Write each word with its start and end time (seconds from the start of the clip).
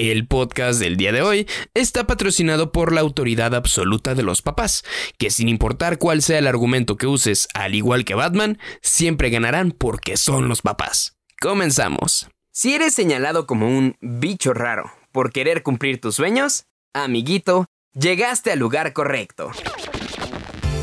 El 0.00 0.26
podcast 0.26 0.80
del 0.80 0.96
día 0.96 1.12
de 1.12 1.20
hoy 1.20 1.46
está 1.74 2.06
patrocinado 2.06 2.72
por 2.72 2.90
la 2.90 3.02
autoridad 3.02 3.54
absoluta 3.54 4.14
de 4.14 4.22
los 4.22 4.40
papás, 4.40 4.82
que 5.18 5.28
sin 5.28 5.46
importar 5.46 5.98
cuál 5.98 6.22
sea 6.22 6.38
el 6.38 6.46
argumento 6.46 6.96
que 6.96 7.06
uses, 7.06 7.48
al 7.52 7.74
igual 7.74 8.06
que 8.06 8.14
Batman, 8.14 8.58
siempre 8.80 9.28
ganarán 9.28 9.72
porque 9.72 10.16
son 10.16 10.48
los 10.48 10.62
papás. 10.62 11.18
Comenzamos. 11.38 12.28
Si 12.50 12.74
eres 12.74 12.94
señalado 12.94 13.46
como 13.46 13.68
un 13.68 13.98
bicho 14.00 14.54
raro 14.54 14.90
por 15.12 15.32
querer 15.32 15.62
cumplir 15.62 16.00
tus 16.00 16.14
sueños, 16.14 16.64
amiguito, 16.94 17.66
llegaste 17.92 18.52
al 18.52 18.58
lugar 18.58 18.94
correcto. 18.94 19.50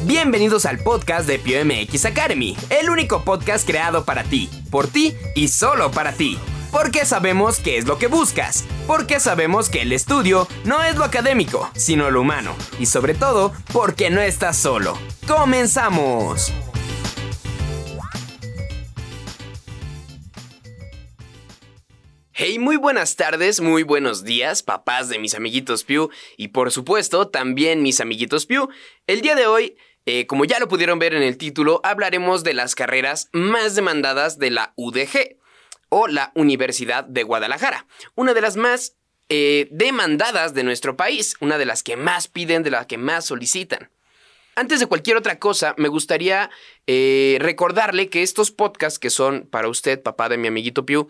Bienvenidos 0.06 0.68
al 0.68 0.78
podcast 0.78 1.28
de 1.28 1.40
PioMX 1.40 2.06
Academy, 2.06 2.56
el 2.70 2.92
único 2.92 3.24
podcast 3.24 3.66
creado 3.66 4.06
para 4.06 4.24
ti, 4.24 4.48
por 4.70 4.86
ti 4.86 5.16
y 5.34 5.48
solo 5.48 5.90
para 5.90 6.14
ti. 6.14 6.38
Porque 6.72 7.06
sabemos 7.06 7.60
qué 7.60 7.78
es 7.78 7.86
lo 7.86 7.98
que 7.98 8.08
buscas. 8.08 8.66
Porque 8.86 9.20
sabemos 9.20 9.70
que 9.70 9.82
el 9.82 9.94
estudio 9.94 10.48
no 10.66 10.84
es 10.84 10.96
lo 10.96 11.04
académico, 11.04 11.70
sino 11.76 12.12
lo 12.12 12.22
humano. 12.22 12.56
Y 12.80 12.88
sobre 12.88 13.14
todo, 13.14 13.54
porque 13.72 14.10
no 14.10 14.22
estás 14.22 14.58
solo. 14.58 14.98
¡Comenzamos! 15.28 16.52
Hey, 22.40 22.60
muy 22.60 22.76
buenas 22.76 23.16
tardes, 23.16 23.62
muy 23.62 23.82
buenos 23.82 24.24
días, 24.24 24.62
papás 24.62 25.10
de 25.10 25.18
mis 25.18 25.34
amiguitos 25.34 25.84
Pew 25.84 26.12
y 26.38 26.50
por 26.50 26.72
supuesto 26.72 27.30
también 27.30 27.82
mis 27.82 28.00
amiguitos 28.00 28.46
Pew. 28.46 28.70
El 29.08 29.22
día 29.22 29.36
de 29.36 29.48
hoy 29.48 29.76
eh, 30.10 30.26
como 30.26 30.46
ya 30.46 30.58
lo 30.60 30.70
pudieron 30.70 31.00
ver 31.00 31.14
en 31.16 31.22
el 31.22 31.38
título, 31.38 31.82
hablaremos 31.84 32.46
de 32.46 32.54
las 32.54 32.76
carreras 32.76 33.28
más 33.34 33.76
demandadas 33.76 34.40
de 34.40 34.52
la 34.52 34.72
UDG 34.78 35.37
o 35.90 36.08
la 36.08 36.32
Universidad 36.36 37.04
de 37.04 37.24
Guadalajara, 37.24 37.86
una 38.16 38.34
de 38.34 38.42
las 38.42 38.58
más 38.58 38.96
eh, 39.30 39.68
demandadas 39.72 40.54
de 40.54 40.64
nuestro 40.64 40.96
país, 40.98 41.36
una 41.40 41.58
de 41.58 41.66
las 41.66 41.84
que 41.84 41.98
más 41.98 42.28
piden, 42.28 42.64
de 42.64 42.72
las 42.72 42.86
que 42.86 42.98
más 42.98 43.26
solicitan. 43.26 43.90
Antes 44.56 44.80
de 44.80 44.88
cualquier 44.88 45.18
otra 45.18 45.38
cosa, 45.38 45.76
me 45.78 45.88
gustaría 45.88 46.50
eh, 46.88 47.38
recordarle 47.40 48.10
que 48.10 48.24
estos 48.24 48.52
podcasts 48.52 48.98
que 48.98 49.10
son 49.10 49.48
para 49.50 49.68
usted, 49.68 50.02
papá 50.02 50.30
de 50.30 50.38
mi 50.38 50.48
amiguito 50.48 50.86
Piu, 50.86 51.08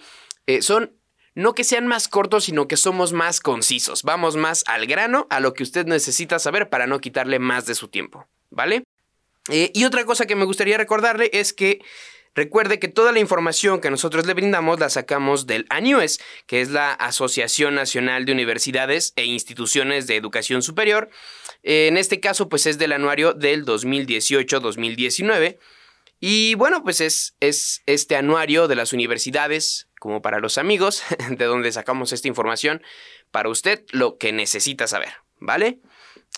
son 0.62 0.94
no 1.36 1.54
que 1.54 1.64
sean 1.64 1.86
más 1.86 2.08
cortos, 2.08 2.46
sino 2.46 2.68
que 2.68 2.78
somos 2.78 3.14
más 3.14 3.40
concisos. 3.42 4.02
Vamos 4.04 4.36
más 4.36 4.64
al 4.66 4.88
grano, 4.88 5.28
a 5.30 5.40
lo 5.40 5.54
que 5.54 5.64
usted 5.64 5.86
necesita 5.86 6.40
saber 6.40 6.70
para 6.70 6.88
no 6.88 7.00
quitarle 7.00 7.38
más 7.38 7.66
de 7.66 7.76
su 7.76 7.90
tiempo. 7.90 8.28
¿vale? 8.50 8.84
Eh, 9.50 9.72
y 9.74 9.86
otra 9.86 10.06
cosa 10.06 10.26
que 10.26 10.36
me 10.36 10.46
gustaría 10.46 10.78
recordarle 10.78 11.30
es 11.34 11.54
que 11.54 11.80
recuerde 12.38 12.78
que 12.78 12.88
toda 12.88 13.12
la 13.12 13.20
información 13.20 13.82
que 13.82 13.90
nosotros 13.90 14.28
le 14.28 14.36
brindamos 14.36 14.80
la 14.80 14.90
sacamos 14.90 15.48
del 15.48 15.66
ANUES, 15.70 16.20
que 16.46 16.62
es 16.62 16.70
la 16.70 16.94
Asociación 16.94 17.74
Nacional 17.74 18.26
de 18.26 18.32
Universidades 18.32 19.12
e 19.16 19.26
Instituciones 19.26 20.06
de 20.06 20.16
Educación 20.16 20.62
Superior. 20.62 21.10
En 21.64 21.98
este 21.98 22.20
caso, 22.20 22.48
pues 22.48 22.68
es 22.68 22.78
del 22.78 22.94
anuario 22.94 23.34
del 23.34 23.66
2018-2019. 23.66 25.58
Y 26.20 26.54
bueno, 26.56 26.84
pues 26.84 27.02
es, 27.02 27.36
es 27.40 27.82
este 27.88 28.16
anuario 28.16 28.68
de 28.68 28.76
las 28.76 28.94
universidades, 28.94 29.88
como 30.00 30.22
para 30.22 30.40
los 30.40 30.60
amigos, 30.60 31.02
de 31.30 31.46
donde 31.46 31.72
sacamos 31.72 32.14
esta 32.14 32.28
información, 32.28 32.84
para 33.32 33.50
usted 33.50 33.84
lo 33.90 34.20
que 34.20 34.32
necesita 34.32 34.86
saber, 34.86 35.14
¿vale? 35.40 35.80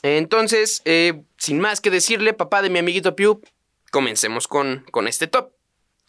Entonces, 0.02 0.82
eh, 0.86 1.24
sin 1.38 1.60
más 1.60 1.82
que 1.82 1.90
decirle, 1.90 2.34
papá 2.34 2.62
de 2.62 2.70
mi 2.70 2.80
amiguito 2.80 3.18
Pew, 3.18 3.42
comencemos 3.92 4.48
con, 4.48 4.86
con 4.92 5.10
este 5.10 5.28
top. 5.28 5.59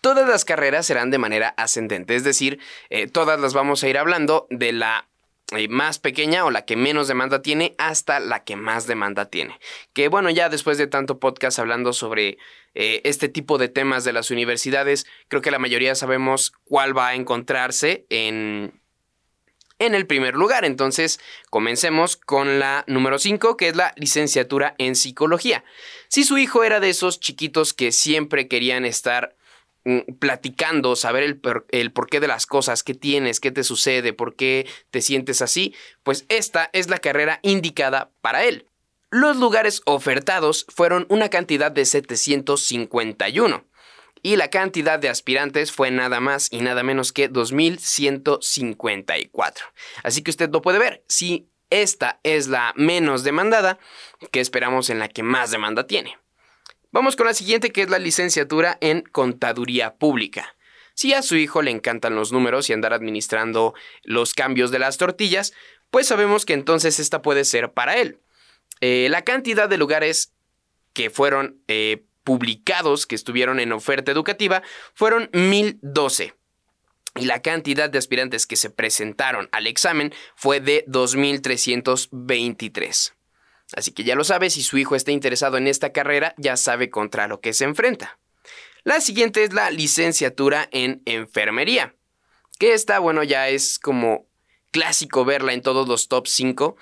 Todas 0.01 0.29
las 0.29 0.45
carreras 0.45 0.87
serán 0.87 1.11
de 1.11 1.19
manera 1.19 1.48
ascendente, 1.56 2.15
es 2.15 2.25
decir, 2.25 2.59
eh, 2.89 3.06
todas 3.06 3.41
las 3.41 3.55
vamos 3.55 3.83
a 3.83 3.89
ir 3.89 3.98
hablando 3.98 4.47
de 4.51 4.73
la 4.73 5.09
eh, 5.53 5.69
más 5.69 5.98
pequeña 5.98 6.45
o 6.45 6.51
la 6.51 6.65
que 6.65 6.77
menos 6.77 7.09
demanda 7.09 7.43
tiene 7.43 7.75
hasta 7.79 8.21
la 8.21 8.45
que 8.45 8.56
más 8.56 8.87
demanda 8.87 9.27
tiene. 9.27 9.59
Que 9.93 10.09
bueno, 10.09 10.31
ya 10.31 10.48
después 10.48 10.78
de 10.78 10.87
tanto 10.87 11.19
podcast 11.19 11.59
hablando 11.59 11.93
sobre 11.93 12.39
este 12.72 13.28
tipo 13.28 13.59
de 13.59 13.69
temas 13.69 14.05
de 14.05 14.12
las 14.12 14.31
universidades, 14.31 15.05
creo 15.27 15.43
que 15.43 15.50
la 15.50 15.59
mayoría 15.59 15.97
sabemos 15.97 16.53
cuál 16.62 16.97
va 16.97 17.09
a 17.09 17.15
encontrarse 17.17 18.06
en, 18.11 18.81
en 19.81 19.94
el 19.94 20.06
primer 20.06 20.34
lugar. 20.34 20.65
Entonces, 20.65 21.19
comencemos 21.49 22.17
con 22.17 22.61
la 22.61 22.84
número 22.87 23.19
5, 23.19 23.56
que 23.56 23.69
es 23.69 23.77
la 23.77 23.93
licenciatura 23.97 24.77
en 24.78 24.94
psicología. 24.94 25.65
Si 26.06 26.22
su 26.22 26.38
hijo 26.38 26.62
era 26.62 26.78
de 26.78 26.91
esos 26.91 27.19
chiquitos 27.19 27.75
que 27.75 27.91
siempre 27.91 28.47
querían 28.47 28.84
estar 28.84 29.34
platicando, 30.19 30.97
saber 30.97 31.23
el, 31.23 31.41
el, 31.71 31.93
porqué 31.93 32.21
de 32.21 32.29
las 32.29 32.47
cosas, 32.47 32.83
qué 32.83 32.95
tienes, 32.95 33.41
qué 33.41 33.51
te 33.51 33.65
sucede, 33.65 34.13
por 34.13 34.37
qué 34.37 34.67
te 34.91 35.01
sientes 35.01 35.41
así, 35.43 35.75
pues 36.03 36.27
esta 36.29 36.69
es 36.73 36.91
la 36.91 36.99
carrera 36.99 37.41
indicada 37.43 38.11
para 38.21 38.45
él. 38.45 38.67
Los 39.11 39.39
lugares 39.39 39.83
ofertados 39.87 40.67
fueron 40.69 41.07
una 41.09 41.31
cantidad 41.31 41.73
de 41.73 41.85
751 41.85 43.65
y 44.23 44.37
la 44.37 44.51
cantidad 44.51 44.99
de 44.99 45.09
aspirantes 45.09 45.73
fue 45.73 45.91
nada 45.91 46.21
más 46.21 46.53
y 46.53 46.61
nada 46.61 46.83
menos 46.83 47.12
que 47.12 47.31
2.154. 47.31 49.55
Así 50.03 50.23
que 50.23 50.31
usted 50.31 50.51
lo 50.51 50.61
puede 50.62 50.79
ver. 50.79 51.05
Si 51.09 51.49
esta 51.71 52.21
es 52.23 52.49
la 52.49 52.73
menos 52.77 53.25
demandada, 53.25 53.79
que 54.31 54.41
esperamos 54.41 54.91
en 54.91 54.99
la 54.99 55.09
que 55.09 55.23
más 55.23 55.51
demanda 55.51 55.87
tiene. 55.87 56.19
Vamos 56.93 57.15
con 57.15 57.27
la 57.27 57.34
siguiente, 57.34 57.71
que 57.71 57.83
es 57.83 57.91
la 57.91 57.99
licenciatura 57.99 58.77
en 58.81 59.03
Contaduría 59.03 59.95
Pública. 59.95 60.56
Si 60.95 61.15
a 61.15 61.23
su 61.23 61.37
hijo 61.37 61.62
le 61.62 61.71
encantan 61.71 62.17
los 62.17 62.33
números 62.33 62.69
y 62.69 62.73
andar 62.73 62.93
administrando 62.93 63.75
los 64.03 64.34
cambios 64.34 64.73
de 64.73 64.81
las 64.81 64.99
tortillas, 64.99 65.53
pues 65.91 66.09
sabemos 66.09 66.45
que 66.45 66.55
entonces 66.55 66.99
esta 66.99 67.23
puede 67.23 67.45
ser 67.45 67.73
para 67.73 67.97
él. 67.97 68.19
Eh, 68.81 69.06
la 69.11 69.23
cantidad 69.23 69.69
de 69.69 69.79
lugares 69.79 70.33
que 70.93 71.11
fueron 71.11 71.62
eh, 71.69 72.03
publicados 72.25 73.06
que 73.06 73.15
estuvieron 73.15 73.61
en 73.61 73.71
oferta 73.73 74.11
educativa 74.11 74.62
fueron 74.95 75.31
1012 75.33 76.34
y 77.17 77.25
la 77.25 77.43
cantidad 77.43 77.91
de 77.91 77.99
aspirantes 77.99 78.47
que 78.47 78.55
se 78.56 78.71
presentaron 78.71 79.49
al 79.53 79.67
examen 79.67 80.15
fue 80.34 80.61
de 80.61 80.87
2.323. 80.87 83.12
Así 83.75 83.92
que 83.92 84.04
ya 84.04 84.14
lo 84.14 84.25
sabe, 84.25 84.50
si 84.50 84.62
su 84.62 84.78
hijo 84.78 84.97
está 84.97 85.12
interesado 85.12 85.56
en 85.56 85.66
esta 85.66 85.92
carrera, 85.92 86.34
ya 86.36 86.56
sabe 86.56 86.91
contra 86.91 87.28
lo 87.28 87.41
que 87.41 87.53
se 87.53 87.64
enfrenta. 87.64 88.19
La 88.82 89.00
siguiente 89.00 89.44
es 89.44 89.53
la 89.53 89.70
licenciatura 89.70 90.69
en 90.72 91.03
enfermería, 91.04 91.94
que 92.58 92.72
esta, 92.72 92.98
bueno, 92.98 93.22
ya 93.22 93.48
es 93.48 93.78
como 93.78 94.26
clásico 94.70 95.25
verla 95.25 95.53
en 95.53 95.62
todos 95.62 95.88
los 95.88 96.08
top 96.08 96.26
5. 96.26 96.76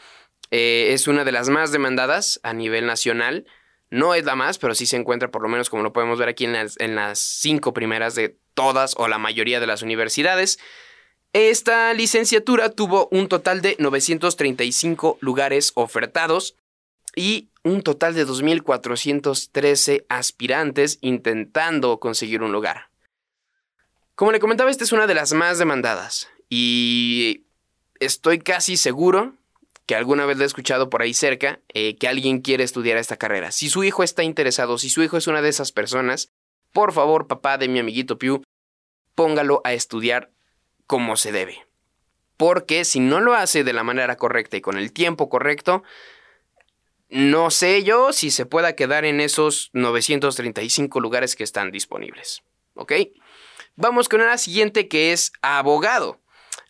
Eh, 0.51 0.89
es 0.93 1.09
una 1.09 1.25
de 1.25 1.33
las 1.33 1.49
más 1.49 1.73
demandadas 1.73 2.41
a 2.43 2.53
nivel 2.53 2.87
nacional. 2.87 3.47
No 3.91 4.15
es 4.15 4.25
la 4.25 4.37
más, 4.37 4.59
pero 4.59 4.75
sí 4.75 4.87
se 4.87 4.97
encuentra, 4.97 5.31
por 5.31 5.43
lo 5.43 5.49
menos 5.49 5.71
como 5.71 5.83
lo 5.83 5.93
podemos 5.93 6.19
ver 6.19 6.29
aquí 6.29 6.45
en 6.45 6.95
las, 6.95 7.19
cinco 7.19 7.73
primeras 7.73 8.15
de 8.15 8.37
todas 8.55 8.95
o 8.99 9.09
la 9.09 9.19
mayoría 9.19 9.61
de 9.61 9.67
las 9.67 9.83
universidades. 9.83 10.59
Esta 11.33 11.93
licenciatura 11.95 12.71
tuvo 12.71 13.09
un 13.11 13.29
total 13.29 13.61
de 13.61 13.77
935 13.79 15.19
lugares 15.21 15.73
ofertados 15.75 16.57
y 17.15 17.49
un 17.63 17.83
total 17.83 18.15
de 18.15 18.27
2.413 18.27 20.05
aspirantes 20.09 20.99
intentando 21.01 22.01
conseguir 22.01 22.43
un 22.43 22.53
lugar. 22.53 22.89
Como 24.15 24.33
le 24.33 24.41
comentaba, 24.41 24.71
esta 24.71 24.85
es 24.85 24.93
una 24.93 25.07
de 25.07 25.15
las 25.15 25.33
más 25.33 25.59
demandadas 25.59 26.29
y 26.49 27.45
estoy 28.01 28.39
casi 28.39 28.77
seguro 28.77 29.35
que 29.87 29.95
alguna 29.95 30.27
vez 30.27 30.37
le 30.37 30.45
he 30.45 30.47
escuchado 30.47 30.91
por 30.91 31.01
ahí 31.01 31.15
cerca, 31.15 31.61
eh, 31.73 31.97
que 31.97 32.09
alguien 32.09 32.43
quiere 32.43 32.63
estudiar 32.63 32.99
esta 32.99 33.17
carrera. 33.17 33.53
Si 33.53 33.71
su 33.71 33.85
hijo 33.85 34.03
está 34.03 34.23
interesado, 34.23 34.77
si 34.77 34.91
su 34.91 35.03
hijo 35.03 35.17
es 35.17 35.27
una 35.29 35.41
de 35.41 35.49
esas 35.49 35.73
personas, 35.73 36.31
por 36.73 36.93
favor, 36.93 37.27
papá 37.27 37.57
de 37.57 37.69
mi 37.69 37.79
amiguito 37.79 38.19
Pew, 38.19 38.43
póngalo 39.15 39.63
a 39.65 39.73
estudiar 39.73 40.31
como 40.87 41.17
se 41.17 41.33
debe. 41.33 41.67
Porque 42.37 42.85
si 42.85 43.01
no 43.01 43.21
lo 43.21 43.35
hace 43.35 43.65
de 43.65 43.73
la 43.73 43.83
manera 43.83 44.17
correcta 44.17 44.57
y 44.57 44.61
con 44.61 44.77
el 44.77 44.93
tiempo 44.93 45.29
correcto, 45.29 45.83
no 47.09 47.51
sé 47.51 47.85
yo 47.85 48.13
si 48.13 48.31
se 48.31 48.47
pueda 48.47 48.75
quedar 48.75 49.05
en 49.05 49.21
esos 49.21 49.71
935 49.73 51.01
lugares 51.01 51.37
que 51.37 51.45
están 51.45 51.71
disponibles. 51.71 52.43
¿Ok? 52.75 52.93
Vamos 53.77 54.09
con 54.09 54.21
la 54.21 54.39
siguiente 54.39 54.89
que 54.89 55.13
es 55.13 55.33
abogado. 55.41 56.21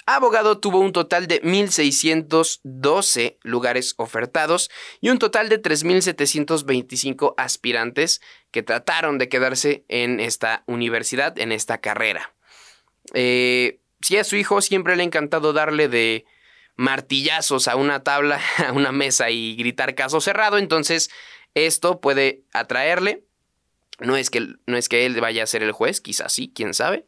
Abogado 0.06 0.58
tuvo 0.58 0.78
un 0.78 0.92
total 0.92 1.26
de 1.26 1.42
1.612 1.42 3.36
lugares 3.42 3.94
ofertados 3.98 4.70
y 5.02 5.10
un 5.10 5.18
total 5.18 5.50
de 5.50 5.60
3.725 5.60 7.34
aspirantes 7.36 8.22
que 8.50 8.62
trataron 8.62 9.18
de 9.18 9.28
quedarse 9.28 9.84
en 9.88 10.18
esta 10.20 10.64
universidad, 10.66 11.38
en 11.38 11.52
esta 11.52 11.78
carrera. 11.78 12.32
Eh, 13.12 13.80
si 14.00 14.16
a 14.16 14.24
su 14.24 14.36
hijo 14.36 14.62
siempre 14.62 14.96
le 14.96 15.02
ha 15.02 15.06
encantado 15.06 15.52
darle 15.52 15.88
de 15.88 16.24
martillazos 16.78 17.66
a 17.68 17.76
una 17.76 18.04
tabla, 18.04 18.40
a 18.66 18.72
una 18.72 18.92
mesa 18.92 19.28
y 19.28 19.56
gritar 19.56 19.94
caso 19.94 20.22
cerrado, 20.22 20.56
entonces 20.56 21.10
esto 21.54 22.00
puede 22.00 22.44
atraerle. 22.52 23.24
No 23.98 24.16
es 24.16 24.30
que, 24.30 24.54
no 24.66 24.76
es 24.76 24.88
que 24.88 25.04
él 25.04 25.20
vaya 25.20 25.42
a 25.42 25.46
ser 25.46 25.64
el 25.64 25.72
juez, 25.72 26.00
quizás 26.00 26.32
sí, 26.32 26.52
quién 26.54 26.72
sabe. 26.72 27.04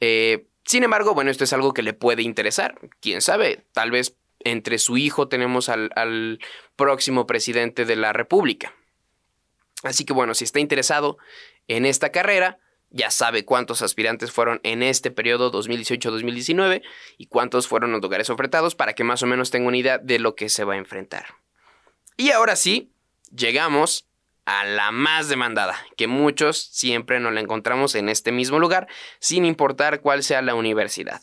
Eh, 0.00 0.46
Sin 0.64 0.82
embargo, 0.82 1.14
bueno, 1.14 1.30
esto 1.30 1.44
es 1.44 1.52
algo 1.52 1.72
que 1.72 1.82
le 1.82 1.92
puede 1.92 2.22
interesar. 2.22 2.80
Quién 3.00 3.22
sabe, 3.22 3.64
tal 3.72 3.92
vez 3.92 4.16
entre 4.40 4.78
su 4.78 4.96
hijo 4.96 5.28
tenemos 5.28 5.68
al, 5.68 5.90
al 5.94 6.40
próximo 6.74 7.26
presidente 7.28 7.84
de 7.84 7.94
la 7.94 8.12
República. 8.12 8.74
Así 9.84 10.04
que 10.04 10.12
bueno, 10.12 10.34
si 10.34 10.44
está 10.44 10.58
interesado 10.58 11.16
en 11.68 11.86
esta 11.86 12.10
carrera, 12.10 12.58
ya 12.90 13.10
sabe 13.10 13.44
cuántos 13.44 13.82
aspirantes 13.82 14.32
fueron 14.32 14.60
en 14.62 14.82
este 14.82 15.10
periodo 15.10 15.52
2018-2019 15.52 16.82
y 17.18 17.26
cuántos 17.26 17.68
fueron 17.68 17.92
los 17.92 18.02
lugares 18.02 18.30
ofertados 18.30 18.74
para 18.74 18.94
que 18.94 19.04
más 19.04 19.22
o 19.22 19.26
menos 19.26 19.50
tenga 19.50 19.68
una 19.68 19.76
idea 19.76 19.98
de 19.98 20.18
lo 20.18 20.34
que 20.34 20.48
se 20.48 20.64
va 20.64 20.74
a 20.74 20.78
enfrentar. 20.78 21.26
Y 22.16 22.32
ahora 22.32 22.56
sí, 22.56 22.92
llegamos 23.34 24.08
a 24.44 24.64
la 24.64 24.90
más 24.90 25.28
demandada, 25.28 25.76
que 25.96 26.08
muchos 26.08 26.58
siempre 26.72 27.20
nos 27.20 27.32
la 27.32 27.40
encontramos 27.40 27.94
en 27.94 28.08
este 28.08 28.32
mismo 28.32 28.58
lugar, 28.58 28.88
sin 29.20 29.44
importar 29.44 30.00
cuál 30.00 30.22
sea 30.24 30.42
la 30.42 30.54
universidad. 30.54 31.22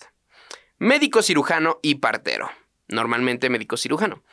Médico 0.77 1.21
cirujano 1.21 1.79
y 1.81 1.95
partero. 1.95 2.49
Normalmente 2.87 3.49
médico 3.49 3.75
cirujano. 3.75 4.23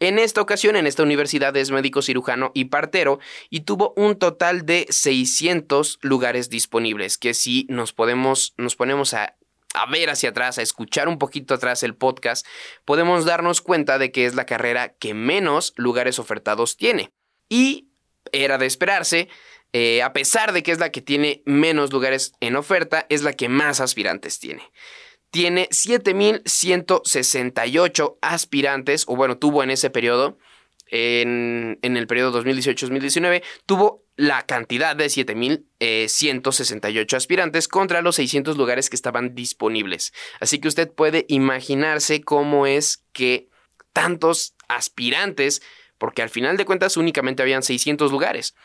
En 0.00 0.18
esta 0.18 0.40
ocasión, 0.40 0.76
en 0.76 0.86
esta 0.86 1.02
universidad 1.02 1.54
es 1.58 1.70
médico 1.70 2.00
cirujano 2.00 2.52
y 2.54 2.64
partero 2.64 3.20
y 3.50 3.60
tuvo 3.60 3.92
un 3.96 4.18
total 4.18 4.64
de 4.64 4.86
600 4.88 5.98
lugares 6.00 6.48
disponibles, 6.48 7.18
que 7.18 7.34
si 7.34 7.66
nos 7.68 7.92
podemos, 7.92 8.54
nos 8.56 8.76
ponemos 8.76 9.12
a, 9.12 9.36
a 9.74 9.90
ver 9.90 10.08
hacia 10.08 10.30
atrás, 10.30 10.56
a 10.56 10.62
escuchar 10.62 11.06
un 11.06 11.18
poquito 11.18 11.52
atrás 11.52 11.82
el 11.82 11.94
podcast, 11.94 12.46
podemos 12.86 13.26
darnos 13.26 13.60
cuenta 13.60 13.98
de 13.98 14.10
que 14.10 14.24
es 14.24 14.34
la 14.34 14.46
carrera 14.46 14.94
que 14.98 15.12
menos 15.12 15.74
lugares 15.76 16.18
ofertados 16.18 16.78
tiene. 16.78 17.12
Y 17.50 17.90
era 18.32 18.56
de 18.56 18.64
esperarse, 18.64 19.28
eh, 19.74 20.02
a 20.02 20.14
pesar 20.14 20.54
de 20.54 20.62
que 20.62 20.72
es 20.72 20.78
la 20.78 20.90
que 20.90 21.02
tiene 21.02 21.42
menos 21.44 21.92
lugares 21.92 22.32
en 22.40 22.56
oferta, 22.56 23.04
es 23.10 23.20
la 23.20 23.34
que 23.34 23.50
más 23.50 23.80
aspirantes 23.80 24.38
tiene 24.38 24.62
tiene 25.30 25.68
7.168 25.70 28.18
aspirantes, 28.20 29.04
o 29.06 29.16
bueno, 29.16 29.38
tuvo 29.38 29.62
en 29.62 29.70
ese 29.70 29.88
periodo, 29.90 30.36
en, 30.90 31.78
el 31.82 32.06
periodo 32.06 32.42
2018-2019, 32.42 33.42
tuvo 33.64 34.04
la 34.16 34.44
cantidad 34.44 34.94
de 34.96 35.06
7.168 35.06 37.14
aspirantes 37.14 37.68
contra 37.68 38.02
los 38.02 38.16
600 38.16 38.56
lugares 38.56 38.90
que 38.90 38.96
estaban 38.96 39.36
disponibles. 39.36 40.12
Así 40.40 40.58
que 40.58 40.66
usted 40.68 40.90
puede 40.90 41.26
imaginarse 41.28 42.22
cómo 42.22 42.66
es 42.66 43.04
que 43.12 43.48
tantos 43.92 44.54
aspirantes, 44.68 45.62
porque 45.96 46.22
al 46.22 46.30
final 46.30 46.56
de 46.56 46.64
cuentas 46.64 46.96
únicamente 46.96 47.42
habían 47.42 47.62
600 47.62 48.10
lugares, 48.10 48.56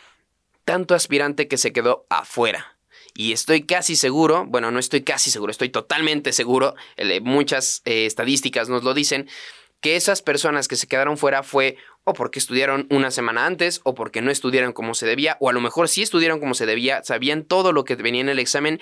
tanto 0.66 0.96
aspirante 0.96 1.48
que 1.48 1.58
se 1.58 1.74
quedó 1.74 2.08
afuera. 2.10 2.75
Y 3.18 3.32
estoy 3.32 3.64
casi 3.66 3.96
seguro, 3.96 4.46
bueno, 4.46 4.72
no 4.72 4.80
estoy 4.80 5.02
casi 5.02 5.32
seguro, 5.32 5.50
estoy 5.50 5.70
totalmente 5.70 6.34
seguro, 6.34 6.76
muchas 7.22 7.82
eh, 7.86 8.06
estadísticas 8.06 8.68
nos 8.68 8.84
lo 8.84 8.94
dicen, 8.94 9.30
que 9.80 9.96
esas 9.96 10.22
personas 10.22 10.68
que 10.68 10.76
se 10.76 10.88
quedaron 10.88 11.18
fuera 11.18 11.42
fue 11.42 11.78
o 12.04 12.14
porque 12.14 12.40
estudiaron 12.40 12.88
una 12.90 13.12
semana 13.12 13.46
antes 13.46 13.80
o 13.84 13.96
porque 13.96 14.22
no 14.22 14.32
estudiaron 14.32 14.74
como 14.74 14.96
se 14.96 15.06
debía, 15.06 15.38
o 15.40 15.50
a 15.50 15.54
lo 15.54 15.62
mejor 15.62 15.88
sí 15.88 16.02
estudiaron 16.02 16.42
como 16.42 16.56
se 16.56 16.66
debía, 16.66 17.04
sabían 17.04 17.46
todo 17.46 17.72
lo 17.72 17.86
que 17.86 17.96
venía 17.96 18.22
en 18.22 18.30
el 18.30 18.40
examen, 18.40 18.82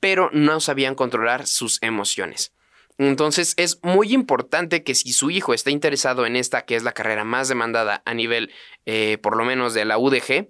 pero 0.00 0.30
no 0.32 0.60
sabían 0.60 0.94
controlar 0.94 1.46
sus 1.46 1.82
emociones. 1.82 2.54
Entonces 2.96 3.54
es 3.58 3.80
muy 3.82 4.14
importante 4.14 4.82
que 4.82 4.94
si 4.94 5.12
su 5.12 5.30
hijo 5.30 5.52
está 5.52 5.70
interesado 5.70 6.24
en 6.24 6.36
esta, 6.36 6.64
que 6.64 6.76
es 6.76 6.84
la 6.84 6.92
carrera 6.92 7.24
más 7.24 7.48
demandada 7.48 8.02
a 8.06 8.14
nivel, 8.14 8.52
eh, 8.86 9.18
por 9.20 9.36
lo 9.36 9.44
menos 9.44 9.74
de 9.74 9.84
la 9.84 9.98
UDG, 9.98 10.48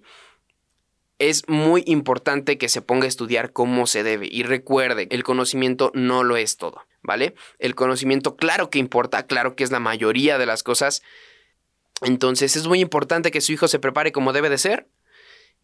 es 1.19 1.49
muy 1.49 1.85
importante 1.87 2.59
que 2.59 2.69
se 2.69 2.83
ponga 2.83 3.05
a 3.05 3.09
estudiar 3.09 3.53
como 3.53 3.87
se 3.87 4.03
debe. 4.03 4.29
Y 4.31 4.43
recuerde, 4.43 5.07
el 5.11 5.23
conocimiento 5.23 5.91
no 5.95 6.25
lo 6.25 6.37
es 6.37 6.57
todo, 6.57 6.83
¿vale? 7.03 7.35
El 7.59 7.75
conocimiento, 7.75 8.37
claro 8.37 8.71
que 8.71 8.79
importa, 8.79 9.27
claro 9.27 9.57
que 9.57 9.65
es 9.65 9.71
la 9.71 9.81
mayoría 9.81 10.39
de 10.39 10.47
las 10.47 10.63
cosas. 10.63 11.03
Entonces 12.03 12.57
es 12.57 12.67
muy 12.67 12.81
importante 12.81 13.31
que 13.31 13.41
su 13.41 13.53
hijo 13.53 13.69
se 13.69 13.79
prepare 13.79 14.13
como 14.13 14.33
debe 14.33 14.51
de 14.51 14.59
ser. 14.59 14.89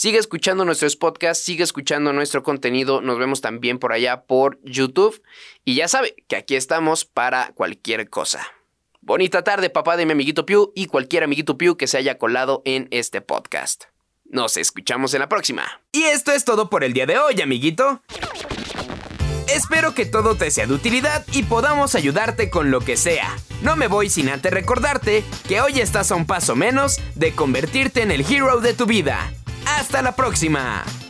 Sigue 0.00 0.18
escuchando 0.18 0.64
nuestros 0.64 0.94
podcasts, 0.94 1.44
sigue 1.44 1.64
escuchando 1.64 2.12
nuestro 2.12 2.44
contenido. 2.44 3.00
Nos 3.00 3.18
vemos 3.18 3.40
también 3.40 3.80
por 3.80 3.92
allá 3.92 4.26
por 4.26 4.60
YouTube. 4.62 5.20
Y 5.64 5.74
ya 5.74 5.88
sabe 5.88 6.14
que 6.28 6.36
aquí 6.36 6.54
estamos 6.54 7.04
para 7.04 7.50
cualquier 7.56 8.08
cosa. 8.08 8.46
Bonita 9.00 9.42
tarde, 9.42 9.70
papá 9.70 9.96
de 9.96 10.06
mi 10.06 10.12
amiguito 10.12 10.46
Piu 10.46 10.70
y 10.76 10.86
cualquier 10.86 11.24
amiguito 11.24 11.58
Piu 11.58 11.76
que 11.76 11.88
se 11.88 11.98
haya 11.98 12.16
colado 12.16 12.62
en 12.64 12.86
este 12.92 13.22
podcast. 13.22 13.86
Nos 14.24 14.56
escuchamos 14.56 15.14
en 15.14 15.20
la 15.20 15.28
próxima. 15.28 15.64
Y 15.90 16.04
esto 16.04 16.30
es 16.30 16.44
todo 16.44 16.70
por 16.70 16.84
el 16.84 16.92
día 16.92 17.06
de 17.06 17.18
hoy, 17.18 17.40
amiguito. 17.40 18.00
Espero 19.48 19.94
que 19.96 20.06
todo 20.06 20.36
te 20.36 20.52
sea 20.52 20.68
de 20.68 20.74
utilidad 20.74 21.26
y 21.32 21.42
podamos 21.42 21.96
ayudarte 21.96 22.50
con 22.50 22.70
lo 22.70 22.82
que 22.82 22.96
sea. 22.96 23.36
No 23.62 23.74
me 23.74 23.88
voy 23.88 24.10
sin 24.10 24.28
antes 24.28 24.52
recordarte 24.52 25.24
que 25.48 25.60
hoy 25.60 25.80
estás 25.80 26.12
a 26.12 26.14
un 26.14 26.24
paso 26.24 26.54
menos 26.54 27.00
de 27.16 27.32
convertirte 27.32 28.02
en 28.02 28.12
el 28.12 28.20
hero 28.20 28.60
de 28.60 28.74
tu 28.74 28.86
vida. 28.86 29.32
Hasta 29.76 30.02
la 30.02 30.12
próxima. 30.12 31.07